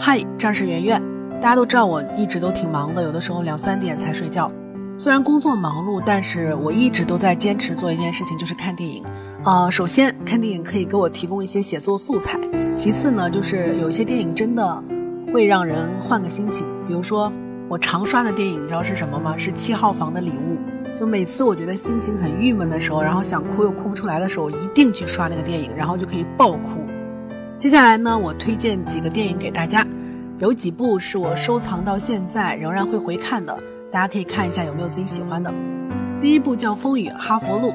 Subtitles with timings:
[0.00, 1.02] 嗨，这是圆圆。
[1.40, 4.48] 大家都知道我一直都挺忙的，有的时候两三点才睡觉。
[4.96, 9.04] 虽然工作忙碌，但是我一直都在坚持做一件事情，就是看电影。
[9.44, 12.38] 呃，首先看电影可以给我提供一些写作素材，
[12.76, 14.82] 其次呢，就是有一些电影真的
[15.32, 16.64] 会让人换个心情。
[16.86, 17.30] 比如说
[17.68, 19.36] 我常刷的电影，你知道是什么吗？
[19.36, 20.56] 是《七号房的礼物》。
[20.96, 26.86] 就每次我觉得心情很郁闷的时候，然后想哭又哭不出来的时候，一定去刷那个电影，然后就可以爆哭。
[27.58, 29.84] 接下来呢，我推荐几个电影给大家，
[30.38, 33.52] 有几部是我收藏到现在仍然会回看的。
[33.90, 35.52] 大家可以看一下有没有自己喜欢的。
[36.20, 37.70] 第一部叫《风雨哈佛路》，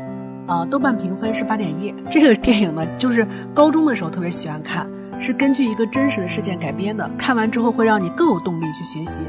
[0.47, 1.93] 呃，豆瓣评分是八点一。
[2.09, 4.87] 这个电影呢，就是高中的时候特别喜欢看，
[5.19, 7.09] 是根据一个真实的事件改编的。
[7.17, 9.19] 看完之后会让你更有动力去学习。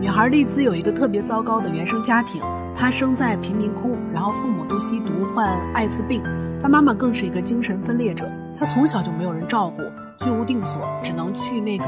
[0.00, 2.40] 女孩丽兹有一个特别糟糕的原生家庭，
[2.76, 6.22] 她生在贫民窟，然后父母都吸毒患艾滋病，
[6.62, 9.82] 她妈妈更是一个精神分裂者，他从小就没有人照顾。
[10.18, 11.84] 居无定所，只能去那个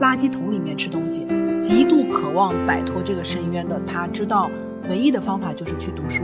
[0.00, 1.26] 垃圾桶里面吃东西，
[1.60, 4.48] 极度渴望摆脱这个深渊的他，知道
[4.88, 6.22] 唯一的方法就是去读书。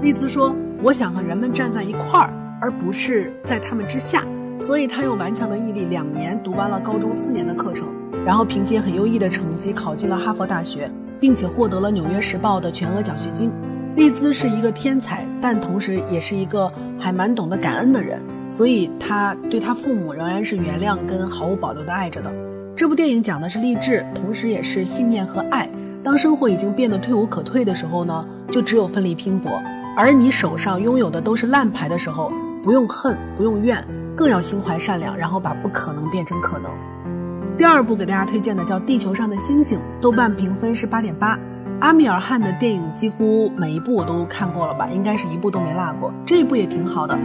[0.00, 4.24] 丽兹说：“我想和人们站在一块儿，而不是在他们之下。”
[4.58, 7.88] 所以他用顽强的毅力，两年读完了高中四年的课程，
[8.24, 13.52] 然后凭借很优异的成绩考进了哈佛大学，并且获得了《纽约时报》的全额奖学金。
[13.96, 18.18] 丽兹是一个天才，但同时也是一个还蛮懂得感恩的人。
[18.50, 22.32] 所以他对他父母仍然是原谅跟毫无保留的爱着的。
[22.76, 25.68] 这部电影讲的是励志，同时也是信念和爱。
[26.02, 29.50] 当生活已经变得退无可退的时候呢，就只有奋力拼搏。
[29.96, 32.30] 而你手上拥有的都是烂牌的时候，
[32.62, 33.82] 不用恨，不用怨，
[34.14, 36.70] 更要心怀善良，然后把不可能变成可能。
[37.56, 41.38] 第二部给大家推荐的叫《地球上的星星》，豆瓣评分是八点八。
[41.80, 46.12] 阿米尔汗的电影几乎每一部我都看过了吧，应该是一部都没落过。
[46.26, 47.18] 这一部也挺好的。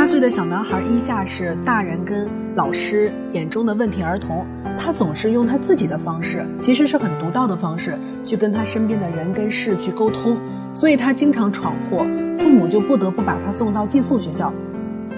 [0.00, 4.46] 八岁的小男孩伊夏是大人跟老师眼中的问题儿童，
[4.78, 10.38] 他总是用他自己的方式，其实是很独到的方式，去跟他身边的人跟事去沟通，
[10.72, 11.98] 所以他经常闯祸，
[12.38, 14.50] 父母就不得不把他送到寄宿学校。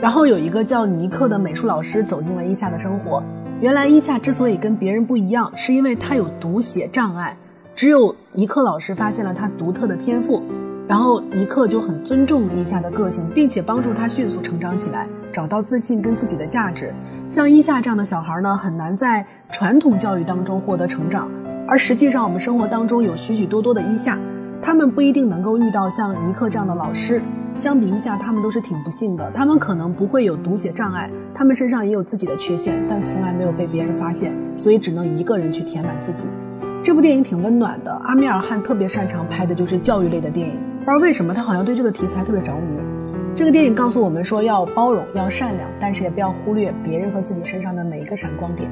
[0.00, 3.22] 然后有一个叫尼克的美术老师走进了伊夏的生活，
[3.60, 7.37] 原来伊夏之所以跟别人不一样，是因为他有读写障碍，
[7.76, 10.42] 只有尼克老师发现了他独特的天赋。
[10.88, 16.93] 然后尼克就很尊重伊夏的个性，并且帮助他迅速成长起来，找到自信跟自己的价值。
[17.28, 21.31] 像伊夏这样的小孩呢，很难在传统教育当中获得成长。
[21.66, 24.19] 而实际上，我们生活当中有许许多多的伊夏，
[24.60, 27.22] 他们不一定能够遇到像尼克这样的老师。
[27.54, 29.31] 相比一下，他们都是挺不幸的。
[29.31, 36.26] 他们可能不会有读写障碍，他们身上也有自己的缺陷，但从来没有被别人发现，所以只能一个人去填满自己。
[36.82, 37.92] 这部电影挺温暖的。
[38.04, 40.54] 阿米尔汗特别擅长拍的就是教育类的电影。
[40.82, 42.76] 不知道为什么他好像对这个题材特别着迷。
[43.37, 48.69] 这个电影告诉我们说要包容，要善良，但是也不要忽略别人和自己身上的每一个闪光点。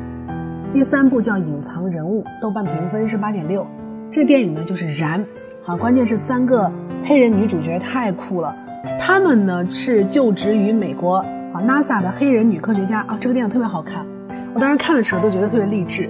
[0.72, 3.64] 第三部叫《隐藏人物》，豆瓣评分是八点六。
[4.10, 5.24] 这个电影呢就是燃，
[5.62, 6.70] 好，关键是三个
[7.04, 8.56] 黑人女主角太酷了。
[8.98, 11.18] 她们呢是就职于美国
[11.52, 13.16] 啊 NASA 的黑人女科学家啊。
[13.20, 14.04] 这个电影特别好看，
[14.52, 16.08] 我当时看的时候都觉得特别励志。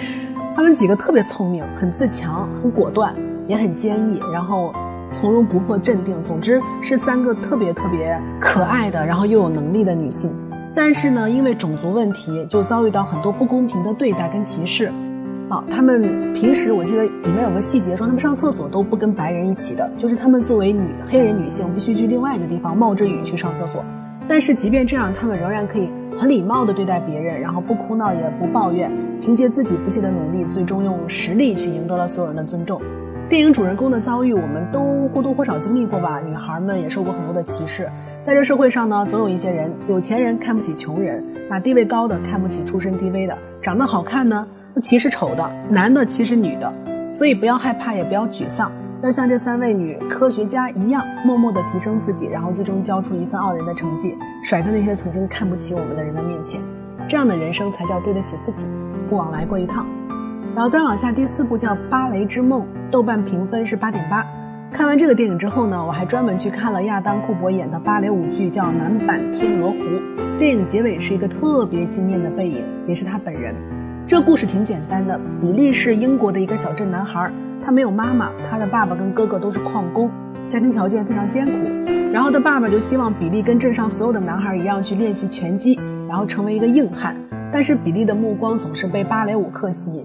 [0.54, 3.14] 她们几个特别聪明，很自强，很果断，
[3.46, 4.74] 也很坚毅，然后。
[5.10, 10.32] 从容不迫、镇定，总之是三个特别特别可爱的，然后又有能力的女性。
[10.74, 14.92] 但是呢，因为种族问题，就遭遇到很多不公平的对待跟歧视。
[15.48, 23.82] 好，他们平时我记得里面有个细节说，他们上厕所都不跟白人一起的，就是他们作为女黑人女性，必须去另外一个地方冒着雨去上厕所。
[24.28, 25.88] 但是即便这样，他们仍然可以
[26.18, 28.92] 很礼貌地对待别人，然后不哭闹也不抱怨，
[29.22, 32.78] 凭借自己不懈的努力，最终用实力去赢得了所有人的尊重。
[33.28, 36.18] 电影主人公的遭遇，我们都或多或少经历过吧。
[36.18, 37.86] 女孩们也受过很多的歧视。
[38.22, 44.48] 在这社会上呢，总有一些人，有钱人看不起穷人，那地位高的看不起出身低微的，长得好看呢，
[44.80, 46.72] 歧视丑的，男的歧视女的。
[47.12, 48.72] 所以不要害怕，也不要沮丧，
[49.02, 56.58] 要像这三位女科学家一样，默默地提升自己，然后最终交出一份傲人的成绩，甩在那些曾经看不起我们的人的面前。
[57.06, 58.66] 这样的人生才叫对得起自己，
[59.10, 59.84] 不枉来过一趟。
[60.58, 64.26] 然后再往下，第四部叫《芭蕾之梦》，豆瓣评分是八点八。
[64.72, 69.76] 看完这个电影之后呢，我还专门去看了亚当·库珀演的芭蕾舞剧，叫《男版天鹅湖》。
[70.36, 73.54] 电影结尾是一个特别惊艳的背影，也是他本人。
[74.04, 77.30] 这故事挺简单的，比利是英国的一个小镇男孩，
[77.64, 80.10] 他没有妈妈，他的爸爸跟哥哥都是矿工，
[80.48, 82.12] 家庭条件非常艰苦。
[82.12, 85.78] 然后他爸爸就希望比利跟镇上所有的男孩一样去练习拳击，
[86.08, 87.14] 然后成为一个硬汉。
[87.52, 90.04] 但是比利的目光总是被芭蕾舞课吸引。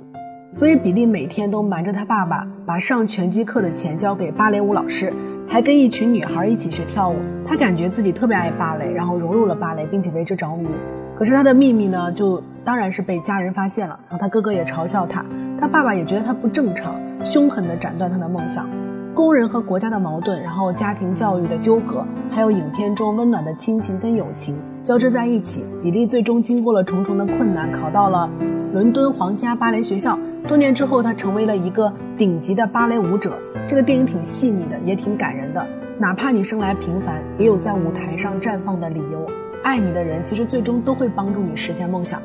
[0.54, 5.12] 所以比利每天都瞒着他爸爸，把上拳击课的钱交给芭蕾舞老师，
[5.48, 7.16] 还跟一群女孩一起学跳舞。
[7.46, 10.68] 他感觉自己特别爱芭蕾，然后融入了芭蕾，并且为之着迷。
[11.16, 15.26] 可是他的秘密呢，就当然是被家人发现了，然后他哥哥也嘲笑他，
[15.60, 18.70] 他爸爸也觉得他不正常，凶狠地斩断他的梦想。
[19.16, 25.64] 工人和国家的矛盾，然后家庭教育的纠葛，还有影片中温暖的亲情跟友情交织在一起。
[25.82, 28.28] 比利最终经过了重重的困难，考到了
[28.74, 30.18] 伦敦皇家芭蕾学校。
[30.48, 33.40] 多年之后，他成为了一个顶级的芭蕾舞者。
[33.68, 35.64] 这个电影挺细腻的，也挺感人的。
[36.00, 39.30] 哪怕你生来平凡，也有在舞台上绽放的理由。
[39.64, 42.20] 爱你的人，其实最终都会帮助你实现梦想。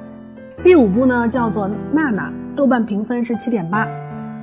[0.63, 3.87] 第五部呢，叫做《娜娜》，豆瓣评分是七点八。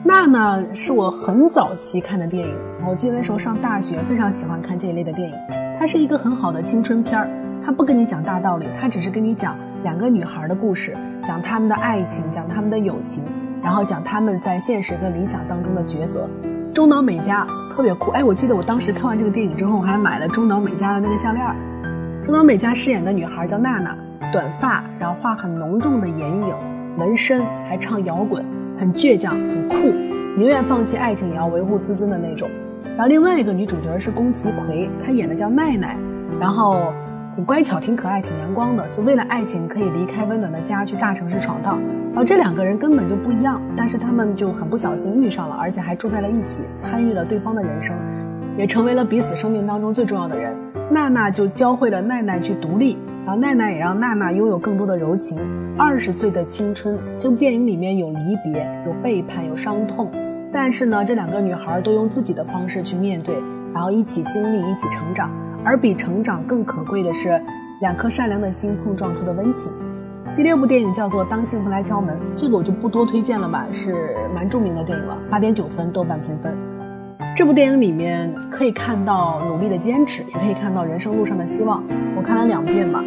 [0.03, 2.55] 娜娜是我很早期看的电影，
[2.87, 5.35] 我记得那时候上大学，非常喜欢看这一类的电影。
[5.79, 7.27] 它是一个很好的青春片儿，
[7.65, 13.23] 他不跟你讲大道理，他只是跟你讲两个女孩的故事，讲她们的爱情，讲她们的友情，
[13.63, 16.29] 然后讲她们在现实跟理想当中的抉择。
[16.71, 21.43] 中岛美嘉特别酷，哎，我记得我当时看完这个电影之后，我还买了中岛美嘉的那个项链。
[22.23, 23.97] 中岛美嘉饰演的女孩叫娜娜，
[24.31, 26.53] 短发，然后画很浓重的眼影，
[26.99, 28.45] 纹身，还唱摇滚。
[28.77, 29.75] 很倔强，很酷，
[30.37, 32.47] 宁愿放弃爱情也要维护自尊的那种。
[32.89, 35.97] 然后另外一个女主角是宫崎葵，她演的叫奈奈，
[36.39, 36.93] 然后
[37.35, 41.81] 很乖巧，挺可爱，挺阳光的，就为了爱情可以离开温暖的家去大城市闯荡。
[42.11, 47.93] 然后这两个人根本就不一样，但是他们就很不小心遇上了，而且还住在了一起，参与了对方的人生，
[48.57, 50.55] 也成为了彼此生命当中最重要的人。
[50.89, 52.97] 娜娜就教会了奈奈去独立。
[53.25, 55.37] 然后奈奈也让娜娜拥有更多的柔情。
[55.77, 60.09] 二十岁的青春，这部电影里面有离别，有背叛，有伤痛，
[60.53, 63.35] 但是呢，这两个女孩都用自己的方式去面对，
[63.73, 65.29] 然后一起经历，一起成长。
[65.65, 67.41] 而比成长更可贵的是，
[67.81, 69.71] 两颗善良的心碰撞出的温情。
[70.35, 76.55] 第六部电影叫做《当幸福来敲门》，这个我就不多推荐了吧，是蛮著名的电影了，八点九分豆瓣评分。
[77.35, 81.83] 这部电影里面可以看到努力的坚持，也可以看到人生路上的希望。
[82.15, 83.03] 我看了两遍吧。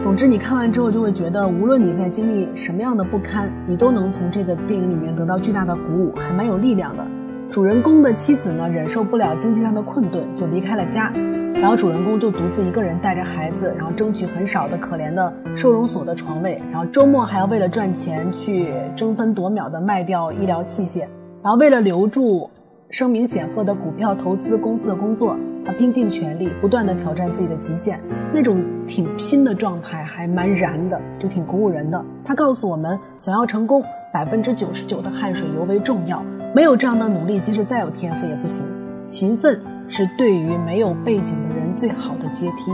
[0.00, 7.04] 总之，你看完之后就会觉得，无论你在经历什么样的不堪，你都能从这个电影里面得到巨大的鼓舞，还蛮有力量的。
[7.50, 11.10] 主人公的妻子呢，忍受不了经济上的困顿，就离开了家，
[11.54, 21.00] 然后主人公就独自一个人带着孩子，然后争取很少的可怜的收容所的床位，然后周末还要为了赚钱去争分夺秒的卖掉医疗器械，
[21.42, 22.50] 然后为了留住。
[22.88, 27.98] 声名显赫的股票投资公司的工作，他拼尽全力，不断的挑战自己的极限，
[28.32, 32.00] 那种挺拼的状态还蛮燃的，就挺鼓舞人的。
[32.24, 33.82] 他告诉我们，想要成功，
[34.12, 36.22] 百分之九十九的汗水尤为重要，
[36.56, 38.64] 没有这样的努力，即使再有天赋也不行。
[39.06, 39.60] 勤奋
[39.90, 42.72] 是对于没有背景的人最好的阶梯。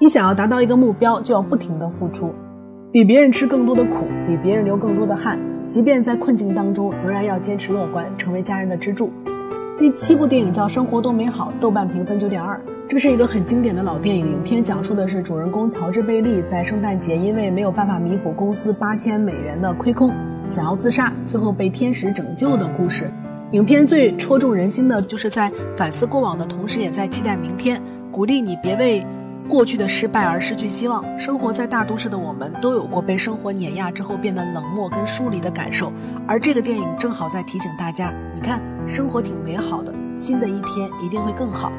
[0.00, 2.34] 你想要达到一个目标，就要不停的付出，
[2.90, 5.38] 比别人吃更多的苦，比别人流更多的汗，
[5.68, 9.12] 即便在困境当中，仍然要坚持乐观，成为家人的支柱。
[9.78, 12.60] 第七部电影叫《生活多美好》，豆瓣评分九点二。
[12.88, 20.10] 这是一个很经典的老电影，影片讲述的是主人公乔治·贝利在圣诞节因为没有办法弥补公司八千美元的亏空，
[20.50, 23.10] 想要自杀，最后被天使拯救的故事。
[23.52, 27.80] 影片最戳中人心的就是在反思过往的同时，也在期待明天，
[28.10, 29.06] 鼓励你别为。
[29.48, 35.92] 过去的失败而失去希望，生活在大都市的我们都有过被生活碾压之后变得冷漠跟疏离的感受，
[36.24, 41.72] 而这个电影正好在提醒大家：你看，生活挺美好的，新的一天一定会更好。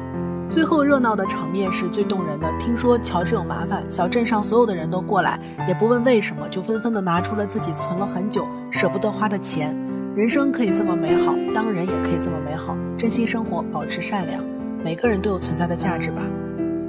[0.52, 2.46] 最后热闹的场面是最动人的。
[2.58, 9.74] 听说乔治有麻烦，小镇上所有的人都过来，也不问为什么，就纷纷的拿出了自己存了很久舍不得花的钱。
[10.14, 12.76] 人生可以这么美好，当人也可以这么美好。
[12.98, 14.44] 珍惜生活，保持善良，
[14.84, 16.20] 每个人都有存在的价值吧。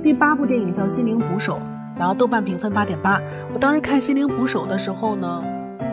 [0.03, 1.53] 第八部电影叫《心灵捕手》，
[1.97, 3.21] 然后豆瓣评分八点八。
[3.53, 5.41] 我当时看《心灵捕手》的时候呢，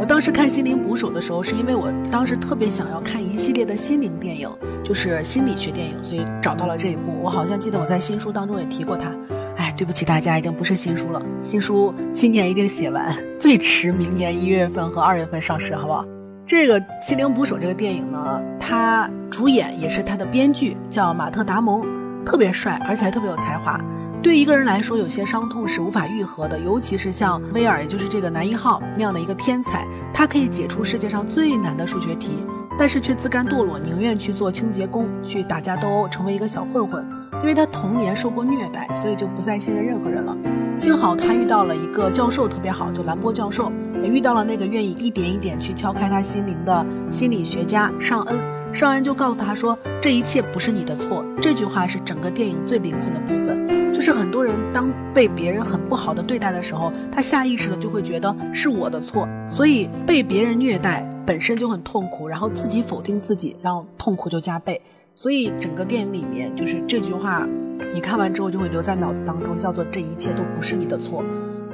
[0.00, 4.48] 我当时看《心灵捕手》的时候，是因为我当时特别想要看一系列的心灵电影，
[4.82, 7.12] 就是心理学电影，所以找到了这一部。
[7.22, 9.12] 我好像记得我在新书当中也提过它。
[9.58, 16.02] 哎，对不起大家，已经不是新书了，新书今年一定写完，最迟明年一月份和二月份上市，好不好？
[16.46, 21.84] 这个《心灵捕手》这个电影呢，它主演也是它的编剧叫马特·达蒙，
[22.24, 23.78] 特别帅，而且还特别有才华。
[24.22, 32.32] 对一个人来说，有些伤痛是无法愈合的，尤其是像威尔，也就是这个男一号那样的一个天才，他可以解出世界上最难的数学题，
[32.78, 37.04] 但是却自甘堕落，宁愿去做清洁工，去打架斗殴，成为一个小混混。
[37.40, 40.36] 因为他童年受过虐待，所以就不再信任任何人了。
[40.76, 43.72] 幸好他遇到了一个教授，特别好，就兰波教授，
[44.02, 48.38] 也遇到了那个愿意一点一点去敲开他心灵的心理学家尚恩。
[48.74, 53.59] 尚恩就告诉他说：“这一切不是你的错。”这句话是整个电影最灵魂的部分。
[54.00, 59.28] 就是很多人当被别人很不好的对待的时候他下意识的就会觉得是我的错。
[59.46, 64.80] 所以被别人虐待本身就很痛苦然后自己否定自己然后痛苦就加倍。
[65.14, 67.46] 所以整个电影里面就是这句话
[67.92, 71.22] 你看完之后就会留在脑子当中叫做这一切都不是你的错。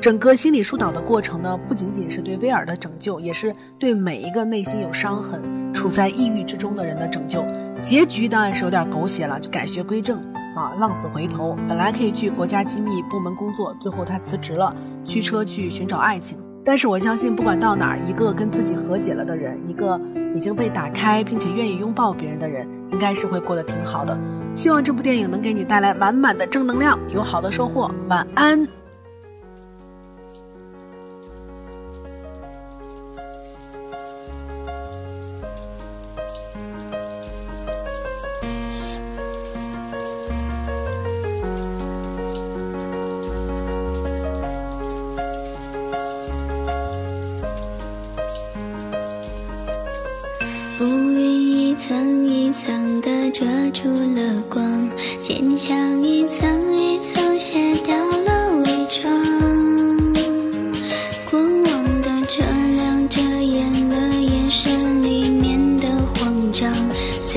[0.00, 5.40] 整个心理疏导的过程呢不仅仅是对威尔的拯救也是对每一个内心有伤痕
[5.72, 7.46] 处在抑郁之中的人的拯救。
[7.80, 10.20] 结局当然是有点狗血了就改邪归正。
[10.56, 16.38] 啊浪子回头本来可以去国家机密部门工作最后他辞职了驱车去寻找爱情。
[16.64, 20.00] 但是我相信不管到哪儿一个跟自己和解了的人一个
[20.34, 24.18] 已经被打开并且愿意拥抱别人的人应该是会过得挺好的。
[24.54, 27.90] 希望这部电影能给你带来满满的正能量有好的收获。
[28.08, 28.75] 晚安。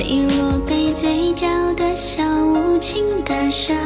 [0.00, 3.76] 脆弱被嘴角的笑无情打伤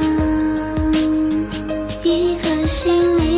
[2.05, 3.34] 一颗心累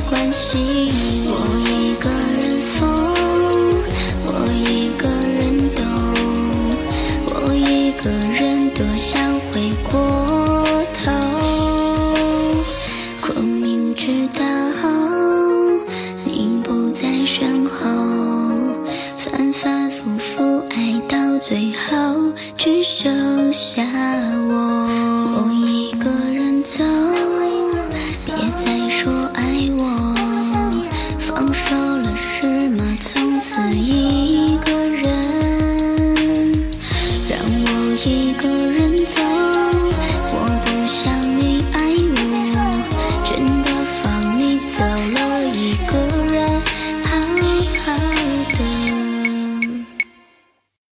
[0.00, 0.69] 没关系。